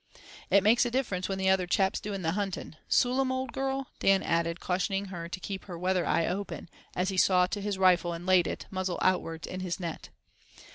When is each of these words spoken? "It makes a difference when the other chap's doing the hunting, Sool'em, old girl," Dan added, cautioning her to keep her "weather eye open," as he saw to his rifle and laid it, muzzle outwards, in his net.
"It 0.49 0.63
makes 0.63 0.83
a 0.83 0.89
difference 0.89 1.29
when 1.29 1.37
the 1.37 1.51
other 1.51 1.67
chap's 1.67 1.99
doing 1.99 2.23
the 2.23 2.31
hunting, 2.31 2.75
Sool'em, 2.89 3.29
old 3.31 3.53
girl," 3.53 3.91
Dan 3.99 4.23
added, 4.23 4.59
cautioning 4.59 5.05
her 5.13 5.29
to 5.29 5.39
keep 5.39 5.65
her 5.65 5.77
"weather 5.77 6.07
eye 6.07 6.25
open," 6.25 6.69
as 6.95 7.09
he 7.09 7.17
saw 7.17 7.45
to 7.45 7.61
his 7.61 7.77
rifle 7.77 8.11
and 8.11 8.25
laid 8.25 8.47
it, 8.47 8.65
muzzle 8.71 8.97
outwards, 8.99 9.45
in 9.45 9.59
his 9.59 9.79
net. 9.79 10.09